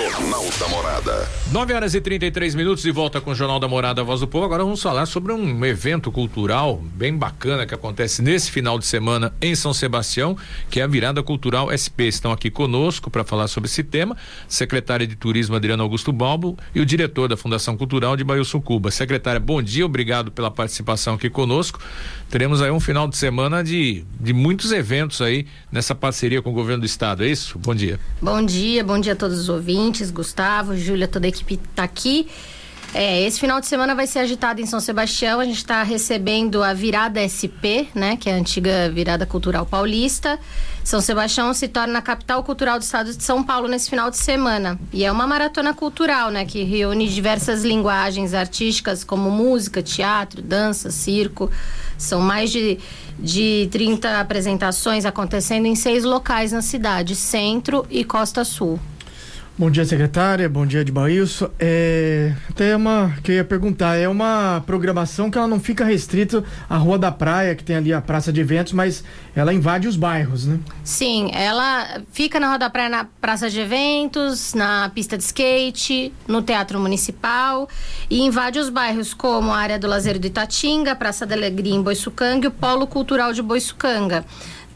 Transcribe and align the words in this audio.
Jornal 0.00 0.46
da 0.58 0.68
Morada. 0.68 1.28
9 1.52 1.74
horas 1.74 1.94
e 1.94 2.00
33 2.00 2.54
minutos 2.54 2.82
de 2.82 2.90
volta 2.90 3.20
com 3.20 3.32
o 3.32 3.34
Jornal 3.34 3.60
da 3.60 3.68
Morada 3.68 4.02
Voz 4.02 4.20
do 4.20 4.26
Povo. 4.26 4.46
Agora 4.46 4.64
vamos 4.64 4.80
falar 4.80 5.04
sobre 5.04 5.30
um 5.30 5.62
evento 5.62 6.10
cultural 6.10 6.82
bem 6.94 7.14
bacana 7.14 7.66
que 7.66 7.74
acontece 7.74 8.22
nesse 8.22 8.50
final 8.50 8.78
de 8.78 8.86
semana 8.86 9.30
em 9.42 9.54
São 9.54 9.74
Sebastião, 9.74 10.38
que 10.70 10.80
é 10.80 10.84
a 10.84 10.86
Virada 10.86 11.22
Cultural 11.22 11.68
SP. 11.68 12.08
Estão 12.08 12.32
aqui 12.32 12.50
conosco 12.50 13.10
para 13.10 13.24
falar 13.24 13.46
sobre 13.48 13.68
esse 13.68 13.84
tema, 13.84 14.16
secretária 14.48 15.06
de 15.06 15.16
Turismo 15.16 15.54
Adriano 15.54 15.82
Augusto 15.82 16.12
Balbo 16.12 16.56
e 16.74 16.80
o 16.80 16.86
diretor 16.86 17.28
da 17.28 17.36
Fundação 17.36 17.76
Cultural 17.76 18.16
de 18.16 18.24
Bailson 18.24 18.60
Cuba. 18.60 18.90
Secretária, 18.90 19.38
bom 19.40 19.60
dia, 19.60 19.84
obrigado 19.84 20.30
pela 20.30 20.50
participação 20.50 21.14
aqui 21.14 21.28
conosco. 21.28 21.78
Teremos 22.30 22.62
aí 22.62 22.70
um 22.70 22.78
final 22.78 23.08
de 23.08 23.16
semana 23.16 23.62
de, 23.62 24.04
de 24.20 24.32
muitos 24.32 24.70
eventos 24.70 25.20
aí 25.20 25.46
nessa 25.70 25.96
parceria 25.96 26.40
com 26.40 26.50
o 26.50 26.52
governo 26.52 26.82
do 26.82 26.86
estado, 26.86 27.24
é 27.24 27.28
isso? 27.28 27.58
Bom 27.58 27.74
dia. 27.74 27.98
Bom 28.22 28.40
dia, 28.40 28.84
bom 28.84 29.00
dia 29.00 29.14
a 29.14 29.16
todos 29.16 29.36
os 29.36 29.48
ouvintes, 29.48 29.89
Gustavo, 30.12 30.76
Júlia, 30.76 31.08
toda 31.08 31.26
a 31.26 31.28
equipe 31.28 31.54
está 31.54 31.82
aqui. 31.82 32.28
É, 32.92 33.22
esse 33.22 33.38
final 33.38 33.60
de 33.60 33.66
semana 33.66 33.94
vai 33.94 34.04
ser 34.04 34.18
agitado 34.18 34.60
em 34.60 34.66
São 34.66 34.80
Sebastião. 34.80 35.38
A 35.38 35.44
gente 35.44 35.58
está 35.58 35.82
recebendo 35.84 36.62
a 36.62 36.74
virada 36.74 37.20
SP, 37.22 37.86
né, 37.94 38.16
que 38.16 38.28
é 38.28 38.34
a 38.34 38.36
antiga 38.36 38.90
virada 38.90 39.24
cultural 39.24 39.64
paulista. 39.64 40.40
São 40.82 41.00
Sebastião 41.00 41.54
se 41.54 41.68
torna 41.68 42.00
a 42.00 42.02
capital 42.02 42.42
cultural 42.42 42.78
do 42.78 42.82
estado 42.82 43.14
de 43.14 43.22
São 43.22 43.44
Paulo 43.44 43.68
nesse 43.68 43.88
final 43.88 44.10
de 44.10 44.16
semana. 44.16 44.78
E 44.92 45.04
é 45.04 45.12
uma 45.12 45.24
maratona 45.24 45.72
cultural, 45.72 46.30
né, 46.30 46.44
que 46.44 46.64
reúne 46.64 47.08
diversas 47.08 47.62
linguagens 47.62 48.34
artísticas 48.34 49.04
como 49.04 49.30
música, 49.30 49.80
teatro, 49.82 50.42
dança, 50.42 50.90
circo. 50.90 51.48
São 51.96 52.20
mais 52.20 52.50
de, 52.50 52.76
de 53.20 53.68
30 53.70 54.18
apresentações 54.18 55.04
acontecendo 55.04 55.66
em 55.66 55.76
seis 55.76 56.02
locais 56.02 56.50
na 56.50 56.62
cidade, 56.62 57.14
centro 57.14 57.86
e 57.88 58.02
costa 58.02 58.42
sul. 58.42 58.80
Bom 59.60 59.70
dia, 59.70 59.84
secretária. 59.84 60.48
Bom 60.48 60.64
dia, 60.64 60.82
de 60.82 60.90
Bailson. 60.90 61.50
É, 61.58 62.32
até 62.48 62.74
uma 62.74 63.14
que 63.22 63.30
eu 63.30 63.36
ia 63.36 63.44
perguntar, 63.44 63.94
é 63.94 64.08
uma 64.08 64.62
programação 64.64 65.30
que 65.30 65.36
ela 65.36 65.46
não 65.46 65.60
fica 65.60 65.84
restrita 65.84 66.42
à 66.66 66.78
Rua 66.78 66.98
da 66.98 67.12
Praia, 67.12 67.54
que 67.54 67.62
tem 67.62 67.76
ali 67.76 67.92
a 67.92 68.00
praça 68.00 68.32
de 68.32 68.40
eventos, 68.40 68.72
mas 68.72 69.04
ela 69.36 69.52
invade 69.52 69.86
os 69.86 69.96
bairros, 69.96 70.46
né? 70.46 70.58
Sim, 70.82 71.30
ela 71.34 72.00
fica 72.10 72.40
na 72.40 72.46
Rua 72.46 72.58
da 72.58 72.70
Praia, 72.70 72.88
na 72.88 73.04
praça 73.20 73.50
de 73.50 73.60
eventos, 73.60 74.54
na 74.54 74.88
pista 74.94 75.18
de 75.18 75.24
skate, 75.24 76.10
no 76.26 76.40
Teatro 76.40 76.80
Municipal 76.80 77.68
e 78.08 78.22
invade 78.22 78.58
os 78.58 78.70
bairros 78.70 79.12
como 79.12 79.52
a 79.52 79.58
área 79.58 79.78
do 79.78 79.86
Lazer 79.86 80.18
do 80.18 80.26
Itatinga, 80.26 80.96
Praça 80.96 81.26
da 81.26 81.34
Alegria 81.34 81.74
em 81.74 81.82
Boiçucanga 81.82 82.46
e 82.46 82.48
o 82.48 82.50
Polo 82.50 82.86
Cultural 82.86 83.34
de 83.34 83.42
Boiçucanga. 83.42 84.24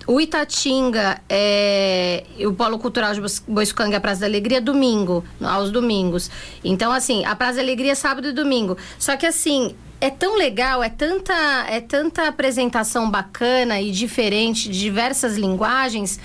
O 0.06 0.20
Itatinga, 0.20 1.20
é, 1.28 2.24
o 2.40 2.52
Polo 2.52 2.78
Cultural 2.78 3.14
de 3.14 3.20
Boiçucanga, 3.48 3.96
a 3.96 4.00
Praça 4.00 4.20
da 4.20 4.26
Alegria, 4.26 4.60
domingo, 4.60 5.24
aos 5.42 5.70
domingos. 5.70 6.30
Então, 6.62 6.92
assim, 6.92 7.24
a 7.24 7.34
Praça 7.34 7.56
da 7.56 7.62
Alegria 7.62 7.92
é 7.92 7.94
sábado 7.94 8.28
e 8.28 8.32
domingo. 8.32 8.76
Só 8.98 9.16
que, 9.16 9.24
assim, 9.26 9.74
é 10.00 10.10
tão 10.10 10.36
legal, 10.36 10.82
é 10.82 10.90
tanta, 10.90 11.34
é 11.68 11.80
tanta 11.80 12.28
apresentação 12.28 13.10
bacana 13.10 13.80
e 13.80 13.90
diferente 13.90 14.68
de 14.68 14.78
diversas 14.78 15.36
linguagens. 15.36 16.20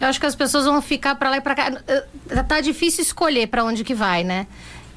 Eu 0.00 0.08
acho 0.08 0.18
que 0.18 0.26
as 0.26 0.34
pessoas 0.34 0.64
vão 0.64 0.80
ficar 0.80 1.14
para 1.14 1.30
lá 1.30 1.36
e 1.36 1.40
para 1.40 1.54
cá. 1.54 1.70
Tá 2.48 2.60
difícil 2.60 3.02
escolher 3.02 3.46
para 3.48 3.62
onde 3.62 3.84
que 3.84 3.94
vai, 3.94 4.24
né? 4.24 4.46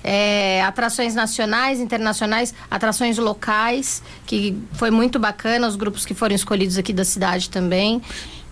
É, 0.03 0.61
atrações 0.63 1.15
nacionais, 1.15 1.79
internacionais, 1.79 2.53
atrações 2.69 3.17
locais, 3.17 4.03
que 4.25 4.57
foi 4.73 4.91
muito 4.91 5.17
bacana, 5.17 5.67
os 5.67 5.75
grupos 5.75 6.05
que 6.05 6.13
foram 6.13 6.35
escolhidos 6.35 6.77
aqui 6.77 6.91
da 6.91 7.05
cidade 7.05 7.49
também. 7.49 8.01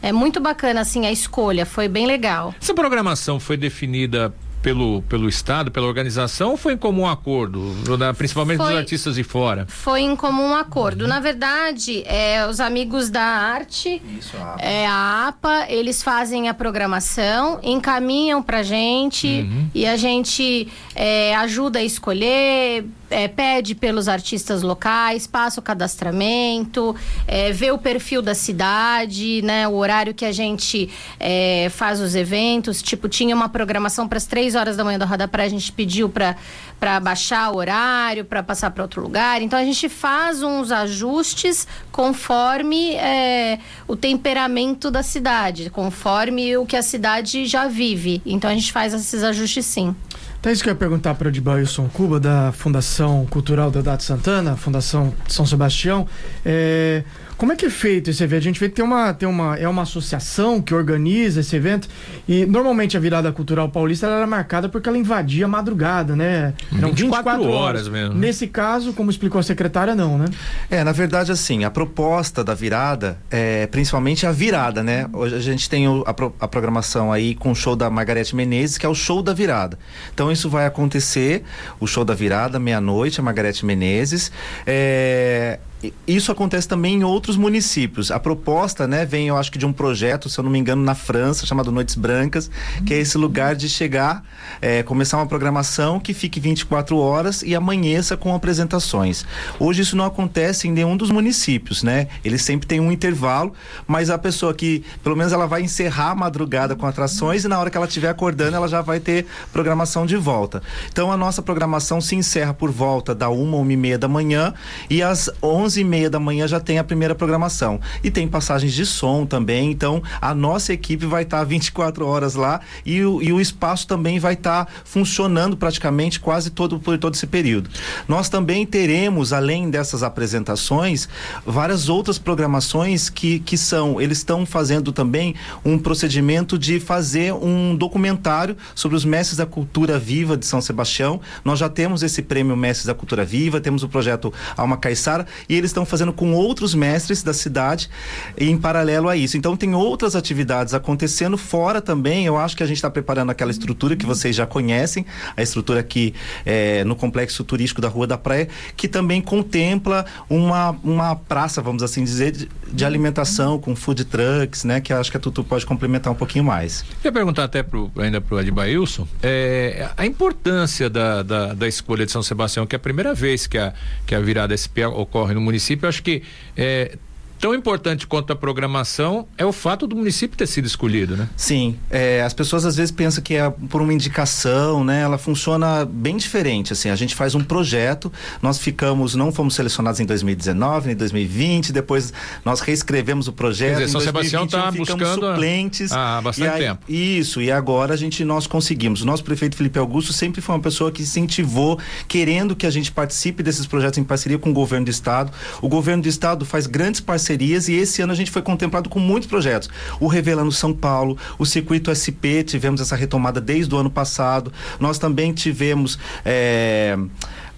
É 0.02 0.12
muito 0.12 0.40
bacana, 0.40 0.82
assim, 0.82 1.06
a 1.06 1.12
escolha, 1.12 1.66
foi 1.66 1.88
bem 1.88 2.08
legal. 2.08 2.56
Essa 2.60 2.74
programação 2.74 3.40
foi 3.40 3.58
definida 3.58 4.34
pelo, 4.62 5.02
pelo 5.04 5.28
Estado, 5.28 5.72
pela 5.72 5.88
organização, 5.88 6.52
ou 6.52 6.58
foi 6.58 6.74
em 6.74 6.78
comum 6.78 7.08
acordo, 7.08 7.76
principalmente 8.18 8.58
foi, 8.58 8.68
dos 8.68 8.78
artistas 8.78 9.16
de 9.16 9.24
fora? 9.24 9.66
Foi 9.68 10.02
em 10.02 10.16
comum 10.16 10.56
acordo. 10.56 11.04
Uhum. 11.04 11.08
Na 11.08 11.20
verdade, 11.20 12.04
é, 12.06 12.46
os 12.48 12.60
amigos 12.60 13.10
da 13.10 13.24
arte, 13.24 14.02
Isso, 14.18 14.38
a, 14.38 14.54
APA. 14.54 14.64
É, 14.64 14.88
a 14.88 15.28
APA, 15.28 15.66
eles 15.70 16.04
fazem 16.04 16.48
a 16.48 16.54
programação, 16.54 17.60
encaminham 17.64 18.42
pra 18.42 18.64
gente 18.64 19.28
uhum. 19.28 19.70
e 19.74 19.86
a 19.86 19.98
gente 19.98 20.68
é, 20.96 21.36
ajuda 21.36 21.80
a 21.80 21.84
escolher, 21.84 22.86
é, 23.12 23.28
pede 23.28 23.76
pelos 23.76 24.08
artistas 24.08 24.64
locais, 24.64 25.28
passa 25.28 25.60
o 25.60 25.64
cadastramento, 25.64 26.96
é, 27.28 27.52
vê 27.52 27.72
o 27.72 27.78
perfil 27.78 28.22
da 28.22 28.34
cidade, 28.34 29.42
né? 29.44 29.68
O 29.68 29.74
horário 29.74 30.14
que 30.14 30.26
a 30.26 30.32
gente 30.32 30.90
é, 31.20 31.68
faz 31.70 32.00
os 32.00 32.16
eventos. 32.16 32.82
Tipo, 32.82 33.08
tinha 33.08 33.36
uma 33.36 33.50
programação 33.50 34.08
para 34.08 34.18
as 34.18 34.26
três 34.26 34.56
horas 34.56 34.78
da 34.78 34.84
manhã 34.84 34.98
da 34.98 35.06
Roda 35.06 35.28
Praia, 35.28 35.48
a 35.48 35.52
gente 35.52 35.72
pediu 35.72 36.10
para 36.10 37.00
baixar 37.00 37.52
o 37.52 37.58
horário, 37.58 38.26
para 38.26 38.42
passar 38.42 38.72
para 38.72 38.84
outro 38.84 39.02
lugar. 39.02 39.42
Então 39.42 39.60
a 39.60 39.66
gente 39.66 39.90
faz 39.90 40.42
uns 40.42 40.72
ajustes 40.72 41.68
conforme 41.92 42.96
é, 42.96 43.60
o 43.88 43.96
temperamento 43.96 44.90
da 44.90 45.04
cidade, 45.04 45.70
conforme 45.70 46.56
o 46.58 46.66
que 46.66 46.78
a 46.78 46.82
cidade 46.82 47.46
já 47.46 47.68
vive. 47.68 48.22
Então 48.26 48.50
a 48.50 48.54
gente 48.54 48.72
faz 48.72 48.94
esses 48.94 49.24
ajustes 49.24 49.66
sim. 49.66 49.96
Então, 50.42 50.52
isso 50.52 50.64
que 50.64 50.70
eu 50.70 50.74
ia 50.74 50.76
perguntar 50.76 51.14
para 51.14 51.28
o 51.28 51.30
Edbailson 51.30 51.88
Cuba, 51.88 52.20
da 52.20 52.52
Fundação 52.52 53.28
Cultural 53.30 53.70
Deodato 53.70 54.02
Santana, 54.02 54.58
Fundação 54.58 55.14
São 55.28 55.46
Sebastião. 55.46 56.08
É, 56.44 57.04
como 57.42 57.54
é 57.54 57.56
que 57.56 57.66
é 57.66 57.72
feito 57.72 58.12
esse 58.12 58.24
evento? 58.24 58.38
A 58.38 58.44
gente 58.44 58.60
vê 58.60 58.70
que 58.70 58.76
tem 58.76 58.86
uma, 58.86 59.16
tem 59.16 59.28
uma, 59.28 59.58
é 59.58 59.68
uma 59.68 59.82
associação 59.82 60.62
que 60.62 60.76
organiza 60.76 61.40
esse 61.40 61.56
evento 61.56 61.90
e 62.28 62.46
normalmente 62.46 62.96
a 62.96 63.00
virada 63.00 63.32
cultural 63.32 63.68
paulista 63.68 64.06
era 64.06 64.28
marcada 64.28 64.70
porque 64.70 64.88
ela 64.88 64.96
invadia 64.96 65.46
a 65.46 65.48
madrugada, 65.48 66.16
né? 66.16 66.54
Eram 66.72 66.90
24, 66.90 67.32
24 67.32 67.42
horas, 67.42 67.56
horas 67.56 67.88
mesmo. 67.88 68.14
Nesse 68.14 68.46
caso, 68.46 68.94
como 68.94 69.10
explicou 69.10 69.40
a 69.40 69.44
secretária, 69.44 69.96
não, 69.96 70.20
né? 70.20 70.26
É, 70.70 70.84
na 70.84 70.92
verdade, 70.92 71.32
assim, 71.32 71.64
a 71.64 71.72
proposta 71.72 72.44
da 72.44 72.54
virada 72.54 73.18
é 73.32 73.66
principalmente 73.66 74.28
a 74.28 74.32
virada, 74.32 74.84
né? 74.84 75.08
Hoje 75.12 75.34
a 75.34 75.40
gente 75.40 75.68
tem 75.68 75.88
o, 75.88 76.04
a, 76.06 76.14
pro, 76.14 76.36
a 76.40 76.48
programação 76.48 77.12
aí 77.12 77.34
com 77.34 77.50
o 77.54 77.56
show 77.56 77.76
da 77.76 77.90
Margarete 77.90 78.36
Menezes, 78.36 78.78
que 78.78 78.86
é 78.86 78.90
o 78.90 78.94
show 78.94 79.24
da 79.24 79.34
virada. 79.34 79.80
Então 80.14 80.32
isso 80.32 80.48
vai 80.48 80.68
acontecer, 80.68 81.42
o 81.80 81.88
show 81.88 82.06
da 82.06 82.14
virada, 82.14 82.60
meia-noite, 82.60 83.20
a 83.20 83.24
Margarete 83.24 83.66
Menezes. 83.66 84.32
É, 84.68 85.58
isso 86.06 86.32
acontece 86.32 86.68
também 86.68 86.96
em 86.96 87.04
outros 87.04 87.38
municípios. 87.38 88.12
A 88.12 88.20
proposta, 88.20 88.88
né, 88.88 89.06
vem, 89.06 89.28
eu 89.28 89.38
acho 89.38 89.52
que 89.52 89.58
de 89.58 89.66
um 89.66 89.74
projeto, 89.74 90.30
se 90.30 90.40
eu 90.40 90.44
não 90.44 90.52
me 90.52 90.60
engano, 90.60 90.84
na 90.84 90.94
França, 90.94 91.46
chamado 91.46 91.72
Noites 91.72 91.96
Brancas, 91.96 92.52
que 92.86 92.94
é 92.94 93.00
esse 93.00 93.18
lugar 93.18 93.56
de 93.56 93.68
chegar, 93.68 94.24
é, 94.62 94.84
começar 94.84 95.18
uma 95.18 95.26
programação 95.26 96.00
que 96.00 96.14
fique 96.14 96.40
24 96.40 96.98
horas 96.98 97.42
e 97.42 97.56
amanheça 97.56 98.16
com 98.16 98.36
apresentações. 98.36 99.26
Hoje 99.60 99.82
isso 99.82 99.96
não 99.96 100.06
acontece 100.06 100.68
em 100.68 100.72
nenhum 100.72 100.96
dos 100.96 101.10
municípios, 101.10 101.84
né? 101.84 102.08
Eles 102.24 102.42
sempre 102.44 102.68
têm 102.68 102.80
um 102.80 102.92
intervalo, 102.92 103.54
mas 103.88 104.10
a 104.10 104.18
pessoa 104.18 104.54
que, 104.54 104.84
pelo 105.04 105.16
menos, 105.16 105.34
ela 105.34 105.48
vai 105.48 105.62
encerrar 105.62 106.12
a 106.12 106.16
madrugada 106.16 106.76
com 106.76 106.86
atrações 106.86 107.44
e 107.44 107.48
na 107.48 107.60
hora 107.60 107.70
que 107.70 107.78
ela 107.78 107.88
estiver 107.88 108.10
acordando, 108.10 108.56
ela 108.56 108.68
já 108.68 108.82
vai 108.82 109.00
ter 109.00 109.26
programação 109.52 110.06
de 110.06 110.16
volta. 110.16 110.62
Então 110.92 111.12
a 111.12 111.18
nossa 111.18 111.42
programação 111.42 112.02
se 112.02 112.16
encerra 112.16 112.54
por 112.54 112.72
volta 112.72 113.16
da 113.16 113.30
uma, 113.30 113.58
uma 113.58 113.74
e 113.74 113.78
meia 113.78 113.98
da 113.98 114.08
manhã 114.08 114.54
e 114.90 115.02
às 115.02 115.30
11 115.42 115.71
11 115.72 115.80
e 115.80 115.84
meia 115.86 116.10
da 116.10 116.20
manhã 116.20 116.48
já 116.48 116.60
tem 116.60 116.78
a 116.80 116.84
primeira 116.84 117.16
programação. 117.16 117.80
E 118.04 118.12
tem 118.12 118.28
passagens 118.28 118.74
de 118.74 118.86
som 118.86 119.26
também, 119.26 119.72
então 119.72 120.04
a 120.20 120.36
nossa 120.36 120.74
equipe 120.74 121.06
vai 121.06 121.24
estar 121.24 121.40
tá 121.40 121.44
24 121.44 122.06
horas 122.06 122.36
lá 122.36 122.60
e 122.86 123.02
o, 123.04 123.22
e 123.22 123.32
o 123.32 123.40
espaço 123.40 123.88
também 123.88 124.20
vai 124.20 124.34
estar 124.34 124.66
tá 124.66 124.72
funcionando 124.84 125.56
praticamente 125.56 126.20
quase 126.20 126.50
todo 126.50 126.78
por 126.80 126.98
todo 126.98 127.14
esse 127.14 127.26
período. 127.26 127.70
Nós 128.08 128.28
também 128.28 128.66
teremos, 128.66 129.32
além 129.32 129.70
dessas 129.70 130.04
apresentações, 130.04 131.08
várias 131.46 131.88
outras 131.88 132.18
programações 132.20 133.10
que, 133.10 133.40
que 133.40 133.58
são, 133.58 134.02
eles 134.02 134.18
estão 134.18 134.46
fazendo 134.46 134.92
também 134.92 135.36
um 135.64 135.80
procedimento 135.80 136.58
de 136.58 136.80
fazer 136.82 137.34
um 137.34 137.76
documentário 137.76 138.58
sobre 138.76 138.98
os 138.98 139.06
mestres 139.06 139.38
da 139.38 139.46
cultura 139.46 139.98
viva 139.98 140.36
de 140.36 140.46
São 140.46 140.60
Sebastião. 140.60 141.22
Nós 141.46 141.60
já 141.60 141.70
temos 141.70 142.04
esse 142.04 142.22
prêmio 142.22 142.58
Mestres 142.58 142.88
da 142.88 142.94
Cultura 142.94 143.24
Viva, 143.24 143.62
temos 143.62 143.84
o 143.84 143.90
projeto 143.90 144.34
Alma 144.58 144.76
Caiçara 144.76 145.26
e 145.48 145.61
eles 145.62 145.72
estão 145.72 145.86
fazendo 145.86 146.12
com 146.12 146.34
outros 146.34 146.74
mestres 146.74 147.24
da 147.24 147.34
cidade 147.34 147.90
em 148.38 148.58
paralelo 148.58 149.08
a 149.08 149.16
isso. 149.16 149.38
Então 149.38 149.56
tem 149.56 149.74
outras 149.74 150.16
atividades 150.16 150.74
acontecendo 150.74 151.38
fora 151.38 151.82
também. 151.82 152.26
Eu 152.26 152.38
acho 152.38 152.58
que 152.58 152.64
a 152.64 152.66
gente 152.66 152.78
está 152.78 152.90
preparando 152.90 153.30
aquela 153.30 153.52
estrutura 153.52 153.96
que 153.96 154.06
vocês 154.06 154.36
já 154.36 154.46
conhecem, 154.46 155.06
a 155.36 155.42
estrutura 155.42 155.80
aqui 155.80 156.14
é, 156.46 156.84
no 156.84 156.96
complexo 156.96 157.44
turístico 157.44 157.82
da 157.82 157.88
Rua 157.88 158.08
da 158.08 158.18
Praia, 158.18 158.48
que 158.76 158.88
também 158.88 159.22
contempla 159.22 160.06
uma, 160.30 160.72
uma 160.84 161.16
praça, 161.16 161.62
vamos 161.62 161.84
assim 161.84 162.04
dizer, 162.04 162.32
de, 162.32 162.50
de 162.72 162.86
alimentação 162.86 163.60
com 163.60 163.76
food 163.76 164.06
trucks, 164.06 164.64
né? 164.64 164.82
Que 164.82 164.94
acho 164.94 165.12
que 165.12 165.18
a 165.18 165.20
Tutu 165.20 165.44
pode 165.44 165.66
complementar 165.66 166.12
um 166.12 166.16
pouquinho 166.16 166.44
mais. 166.44 166.84
Queria 166.98 167.12
perguntar 167.12 167.44
até 167.44 167.64
pro, 167.64 167.92
ainda 167.98 168.20
para 168.20 168.36
o 168.36 168.38
Adbailson 168.40 169.08
é, 169.22 169.90
a 169.96 170.06
importância 170.06 170.90
da, 170.90 171.24
da, 171.24 171.54
da, 171.54 171.68
escolha 171.68 172.06
de 172.06 172.12
São 172.12 172.24
Sebastião, 172.24 172.66
que 172.66 172.76
é 172.76 172.78
a 172.78 172.80
primeira 172.80 173.14
vez 173.14 173.48
que 173.48 173.58
a, 173.58 173.74
que 174.06 174.16
a 174.16 174.20
virada 174.20 174.56
SP 174.58 174.84
ocorre 174.86 175.34
no 175.34 175.42
município, 175.52 175.88
acho 175.88 176.02
que 176.02 176.24
é, 176.56 176.98
tão 177.42 177.56
importante 177.56 178.06
quanto 178.06 178.32
a 178.32 178.36
programação 178.36 179.28
é 179.36 179.44
o 179.44 179.52
fato 179.52 179.88
do 179.88 179.96
município 179.96 180.38
ter 180.38 180.46
sido 180.46 180.68
escolhido, 180.68 181.18
né? 181.18 181.28
Sim, 181.36 181.76
é, 181.90 182.22
as 182.22 182.36
pessoas 182.36 182.66
às 182.66 182.76
vezes 182.76 182.92
pensam 182.92 183.24
que 183.24 183.34
é 183.34 183.50
por 183.50 183.82
uma 183.82 183.92
indicação, 183.92 184.84
né? 184.84 185.02
Ela 185.02 185.18
funciona 185.18 185.84
bem 185.84 186.18
diferente, 186.18 186.72
assim, 186.72 186.90
a 186.90 186.96
gente 186.96 187.16
faz 187.16 187.34
um 187.34 187.44
projeto, 187.44 188.14
nós 188.44 188.60
ficamos, 188.60 189.16
não 189.16 189.32
fomos 189.32 189.56
selecionados 189.56 190.00
em 190.00 190.06
2019, 190.06 190.88
nem 190.88 190.96
2020, 190.96 191.74
depois 191.74 192.14
nós 192.46 192.60
reescrevemos 192.60 193.28
o 193.28 193.34
projeto. 193.34 193.70
Quer 193.70 193.86
dizer, 193.86 193.92
São 193.92 194.02
Sebastião 194.02 194.46
está 194.46 194.70
buscando 194.70 195.04
suplentes. 195.16 195.92
Há 195.92 196.22
bastante 196.22 196.50
aí, 196.50 196.62
tempo. 196.62 196.86
Isso, 196.88 197.42
e 197.42 197.52
agora 197.52 197.96
a 197.96 197.98
gente, 197.98 198.24
nós 198.24 198.46
conseguimos. 198.46 199.02
O 199.02 199.06
nosso 199.06 199.24
prefeito 199.24 199.56
Felipe 199.56 199.80
Augusto 199.80 200.14
sempre 200.14 200.42
foi 200.42 200.54
uma 200.54 200.62
pessoa 200.62 200.92
que 200.92 201.02
incentivou, 201.02 201.80
querendo 202.08 202.56
que 202.56 202.68
a 202.68 202.70
gente 202.70 202.92
participe 202.92 203.42
desses 203.42 203.66
projetos 203.66 203.98
em 203.98 204.04
parceria 204.04 204.38
com 204.38 204.52
o 204.52 204.54
governo 204.54 204.86
do 204.86 204.92
estado. 204.92 205.32
O 205.60 205.68
governo 205.68 206.04
do 206.04 206.10
estado 206.10 206.46
faz 206.46 206.68
grandes 206.68 207.02
parcerias 207.02 207.31
e 207.70 207.76
esse 207.76 208.02
ano 208.02 208.12
a 208.12 208.16
gente 208.16 208.32
foi 208.32 208.42
contemplado 208.42 208.90
com 208.90 209.00
muitos 209.00 209.28
projetos. 209.28 209.70
O 210.00 210.08
Revelando 210.08 210.52
São 210.52 210.74
Paulo, 210.74 211.18
o 211.38 211.46
Circuito 211.46 211.94
SP, 211.94 212.44
tivemos 212.44 212.82
essa 212.82 212.96
retomada 212.96 213.40
desde 213.40 213.74
o 213.74 213.78
ano 213.78 213.90
passado. 213.90 214.52
Nós 214.80 214.98
também 214.98 215.34
tivemos. 215.34 215.98
É, 216.26 216.98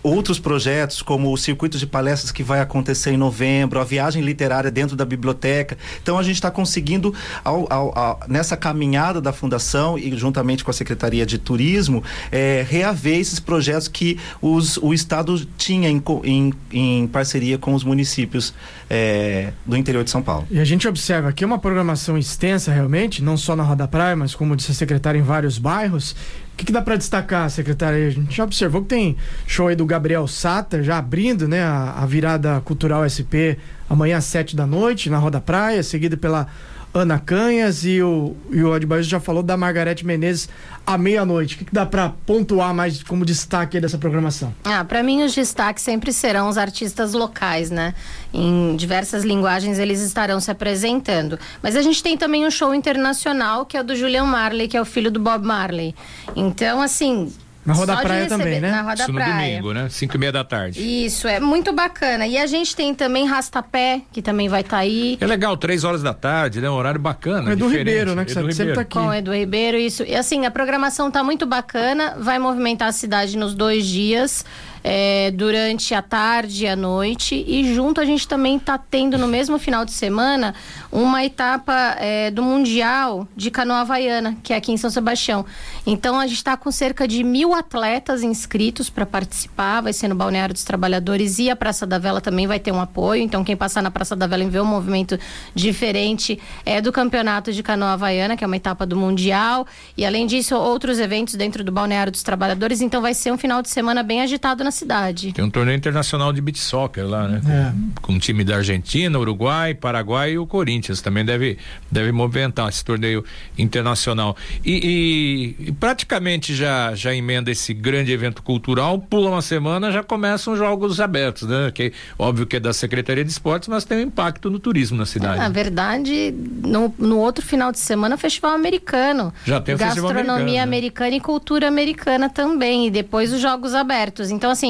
outros 0.03 0.37
projetos, 0.37 1.01
como 1.01 1.31
o 1.31 1.37
circuito 1.37 1.77
de 1.77 1.87
palestras 1.87 2.31
que 2.31 2.43
vai 2.43 2.59
acontecer 2.59 3.11
em 3.11 3.17
novembro, 3.17 3.79
a 3.79 3.83
viagem 3.83 4.21
literária 4.21 4.69
dentro 4.69 4.95
da 4.95 5.05
biblioteca. 5.05 5.77
Então 6.01 6.19
a 6.19 6.23
gente 6.23 6.35
está 6.35 6.51
conseguindo, 6.51 7.13
ao, 7.43 7.65
ao, 7.71 7.97
ao, 7.97 8.19
nessa 8.27 8.57
caminhada 8.57 9.21
da 9.21 9.31
fundação 9.31 9.97
e 9.97 10.15
juntamente 10.17 10.63
com 10.63 10.69
a 10.69 10.73
Secretaria 10.73 11.25
de 11.25 11.37
Turismo, 11.37 12.03
é, 12.31 12.65
reaver 12.69 13.19
esses 13.19 13.39
projetos 13.39 13.87
que 13.87 14.19
os, 14.41 14.77
o 14.77 14.93
Estado 14.93 15.39
tinha 15.57 15.89
em, 15.89 16.03
em, 16.23 16.53
em 16.71 17.07
parceria 17.07 17.57
com 17.57 17.73
os 17.73 17.83
municípios 17.83 18.53
é, 18.89 19.53
do 19.65 19.77
interior 19.77 20.03
de 20.03 20.09
São 20.09 20.21
Paulo. 20.21 20.45
E 20.51 20.59
a 20.59 20.65
gente 20.65 20.87
observa 20.87 21.29
aqui 21.29 21.45
uma 21.45 21.57
programação 21.57 22.17
extensa 22.17 22.71
realmente, 22.71 23.23
não 23.23 23.37
só 23.37 23.55
na 23.55 23.63
Roda 23.63 23.87
Praia, 23.87 24.15
mas 24.15 24.35
como 24.35 24.55
disse 24.55 24.71
a 24.71 24.75
secretária, 24.75 25.17
em 25.17 25.23
vários 25.23 25.57
bairros. 25.57 26.15
O 26.53 26.55
que, 26.55 26.65
que, 26.65 26.71
dá 26.71 26.81
para 26.81 26.95
destacar, 26.95 27.49
secretária? 27.49 28.07
A 28.07 28.09
gente 28.11 28.35
já 28.35 28.43
observou 28.43 28.83
que 28.83 28.89
tem 28.89 29.17
show 29.47 29.67
aí 29.67 29.75
do 29.75 29.85
Gabriel 29.85 30.27
Sata, 30.27 30.83
já 30.83 30.99
abrindo 30.99 31.47
né, 31.47 31.63
a, 31.63 31.95
a 31.97 32.05
virada 32.05 32.61
cultural 32.61 33.03
SP 33.09 33.57
amanhã 33.89 34.17
às 34.17 34.25
sete 34.25 34.55
da 34.55 34.65
noite, 34.65 35.09
na 35.09 35.17
Roda 35.17 35.41
Praia, 35.41 35.81
seguida 35.81 36.15
pela 36.15 36.47
Ana 36.93 37.17
Canhas 37.17 37.83
e 37.83 38.01
o, 38.01 38.35
e 38.51 38.63
o 38.63 39.01
já 39.01 39.19
falou 39.19 39.41
da 39.41 39.57
Margarete 39.57 40.05
Menezes 40.05 40.47
à 40.85 40.97
meia-noite. 40.97 41.55
O 41.55 41.57
que, 41.57 41.65
que 41.65 41.73
dá 41.73 41.85
para 41.85 42.09
pontuar 42.25 42.73
mais 42.73 43.01
como 43.01 43.25
destaque 43.25 43.79
dessa 43.79 43.97
programação? 43.97 44.53
Ah, 44.63 44.83
para 44.83 45.01
mim 45.01 45.23
os 45.23 45.33
destaques 45.33 45.83
sempre 45.83 46.13
serão 46.13 46.47
os 46.47 46.57
artistas 46.57 47.13
locais, 47.13 47.71
né? 47.71 47.95
Em 48.31 48.75
diversas 48.75 49.23
linguagens 49.23 49.79
eles 49.79 50.01
estarão 50.01 50.39
se 50.39 50.51
apresentando. 50.51 51.39
Mas 51.63 51.75
a 51.75 51.81
gente 51.81 52.03
tem 52.03 52.15
também 52.15 52.45
um 52.45 52.51
show 52.51 52.75
internacional 52.75 53.65
que 53.65 53.75
é 53.75 53.81
o 53.81 53.83
do 53.83 53.95
Julian 53.95 54.25
Marley, 54.25 54.67
que 54.67 54.77
é 54.77 54.81
o 54.81 54.85
filho 54.85 55.09
do 55.09 55.19
Bob 55.19 55.43
Marley. 55.43 55.95
Então, 56.35 56.79
assim, 56.79 57.33
na 57.65 57.73
Roda 57.73 57.97
Praia 57.97 58.23
receber, 58.23 58.43
também, 58.43 58.59
né? 58.59 58.71
Na 58.71 58.81
Roda 58.81 59.03
Isso 59.03 59.13
Praia. 59.13 59.33
no 59.33 59.39
domingo, 59.39 59.73
né? 59.73 59.89
Cinco 59.89 60.15
e 60.15 60.19
meia 60.19 60.31
da 60.31 60.43
tarde. 60.43 61.05
Isso, 61.05 61.27
é 61.27 61.39
muito 61.39 61.71
bacana. 61.71 62.27
E 62.27 62.37
a 62.37 62.45
gente 62.45 62.75
tem 62.75 62.93
também 62.93 63.25
Rastapé, 63.25 64.01
que 64.11 64.21
também 64.21 64.49
vai 64.49 64.61
estar 64.61 64.77
tá 64.77 64.83
aí. 64.83 65.17
É 65.19 65.25
legal, 65.25 65.55
três 65.55 65.83
horas 65.83 66.03
da 66.03 66.13
tarde, 66.13 66.59
né? 66.59 66.69
Um 66.69 66.73
horário 66.73 66.99
bacana. 66.99 67.51
É 67.53 67.55
do 67.55 67.67
Ribeiro, 67.67 68.15
né? 68.15 68.25
Que 68.25 68.31
Edu 68.31 68.51
sempre 68.51 68.73
tá 68.73 68.81
aqui. 68.81 68.93
Com 68.97 69.13
Edu 69.13 69.33
Ribeiro, 69.33 69.77
isso. 69.77 70.03
E 70.03 70.15
assim, 70.15 70.45
a 70.45 70.51
programação 70.51 71.09
tá 71.09 71.23
muito 71.23 71.45
bacana, 71.45 72.15
vai 72.19 72.37
movimentar 72.37 72.89
a 72.89 72.91
cidade 72.91 73.37
nos 73.37 73.53
dois 73.53 73.85
dias 73.85 74.43
é, 74.83 75.31
durante 75.31 75.95
a 75.95 76.01
tarde 76.01 76.65
e 76.65 76.67
a 76.67 76.75
noite. 76.75 77.43
E 77.47 77.73
junto 77.73 78.01
a 78.01 78.05
gente 78.05 78.27
também 78.27 78.57
está 78.57 78.77
tendo 78.77 79.17
no 79.17 79.27
mesmo 79.27 79.57
final 79.57 79.85
de 79.85 79.91
semana 79.91 80.53
uma 80.91 81.23
etapa 81.23 81.95
é, 81.99 82.29
do 82.29 82.43
Mundial 82.43 83.27
de 83.35 83.49
Canoa 83.49 83.79
Havaiana, 83.79 84.37
que 84.43 84.53
é 84.53 84.57
aqui 84.57 84.71
em 84.71 84.77
São 84.77 84.89
Sebastião. 84.89 85.45
Então 85.87 86.19
a 86.19 86.27
gente 86.27 86.37
está 86.37 86.57
com 86.57 86.71
cerca 86.71 87.07
de 87.07 87.23
mil 87.23 87.53
atletas 87.53 88.23
inscritos 88.23 88.89
para 88.89 89.05
participar, 89.05 89.81
vai 89.81 89.93
ser 89.93 90.07
no 90.07 90.15
Balneário 90.15 90.53
dos 90.53 90.63
Trabalhadores 90.63 91.39
e 91.39 91.49
a 91.49 91.55
Praça 91.55 91.87
da 91.87 91.97
Vela 91.97 92.19
também 92.19 92.45
vai 92.45 92.59
ter 92.59 92.71
um 92.71 92.81
apoio. 92.81 93.21
Então 93.23 93.43
quem 93.43 93.55
passar 93.55 93.81
na 93.81 93.89
Praça 93.89 94.15
da 94.15 94.27
Vela 94.27 94.43
e 94.43 94.49
ver 94.49 94.61
um 94.61 94.65
movimento 94.65 95.17
diferente 95.55 96.39
é 96.65 96.81
do 96.81 96.91
Campeonato 96.91 97.53
de 97.53 97.63
Canoa 97.63 97.93
Havaiana, 97.93 98.35
que 98.35 98.43
é 98.43 98.47
uma 98.47 98.57
etapa 98.57 98.85
do 98.85 98.97
Mundial. 98.97 99.65
E 99.95 100.05
além 100.05 100.27
disso, 100.27 100.55
outros 100.55 100.99
eventos 100.99 101.35
dentro 101.35 101.63
do 101.63 101.71
Balneário 101.71 102.11
dos 102.11 102.23
Trabalhadores. 102.23 102.81
Então 102.81 103.01
vai 103.01 103.13
ser 103.13 103.31
um 103.31 103.37
final 103.37 103.61
de 103.61 103.69
semana 103.69 104.03
bem 104.03 104.21
agitado 104.21 104.63
na 104.63 104.71
cidade. 104.73 105.31
Tem 105.31 105.43
um 105.45 105.49
torneio 105.49 105.77
internacional 105.77 106.33
de 106.33 106.41
beach 106.41 106.59
soccer 106.59 107.07
lá, 107.07 107.27
né? 107.27 107.41
É. 107.47 107.73
Com, 108.01 108.13
com 108.13 108.19
time 108.19 108.43
da 108.43 108.57
Argentina, 108.57 109.17
Uruguai, 109.17 109.73
Paraguai 109.73 110.33
e 110.33 110.37
o 110.37 110.45
Corinthians. 110.45 111.01
Também 111.01 111.23
deve, 111.23 111.57
deve 111.91 112.11
movimentar 112.11 112.69
esse 112.69 112.83
torneio 112.83 113.23
internacional. 113.57 114.35
E, 114.65 115.55
e, 115.59 115.67
e 115.69 115.71
praticamente 115.71 116.55
já, 116.55 116.93
já 116.95 117.13
emenda 117.13 117.51
esse 117.51 117.73
grande 117.73 118.11
evento 118.11 118.41
cultural, 118.43 118.99
pula 118.99 119.29
uma 119.29 119.41
semana, 119.41 119.91
já 119.91 120.03
começam 120.03 120.55
jogos 120.55 120.99
abertos, 120.99 121.47
né? 121.47 121.71
Que 121.73 121.93
óbvio 122.17 122.45
que 122.45 122.57
é 122.57 122.59
da 122.59 122.73
Secretaria 122.73 123.23
de 123.23 123.31
Esportes, 123.31 123.67
mas 123.67 123.85
tem 123.85 123.99
um 123.99 124.01
impacto 124.01 124.49
no 124.49 124.59
turismo 124.59 124.97
na 124.97 125.05
cidade. 125.05 125.37
na 125.37 125.49
verdade, 125.49 126.33
no, 126.63 126.93
no 126.97 127.19
outro 127.19 127.45
final 127.45 127.71
de 127.71 127.79
semana, 127.79 128.17
festival 128.17 128.51
americano. 128.51 129.33
Já 129.45 129.59
tem 129.61 129.75
o 129.75 129.77
Gastronomia 129.77 130.23
americano, 130.23 130.53
né? 130.53 130.61
americana 130.61 131.15
e 131.15 131.19
cultura 131.19 131.67
americana 131.67 132.29
também. 132.29 132.87
E 132.87 132.91
depois 132.91 133.33
os 133.33 133.41
jogos 133.41 133.73
abertos. 133.73 134.31
Então, 134.31 134.49
assim, 134.51 134.62